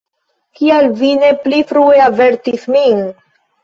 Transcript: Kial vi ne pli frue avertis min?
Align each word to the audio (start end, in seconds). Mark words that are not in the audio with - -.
Kial 0.59 0.87
vi 1.03 1.13
ne 1.25 1.31
pli 1.45 1.63
frue 1.75 2.03
avertis 2.09 2.69
min? 2.77 3.09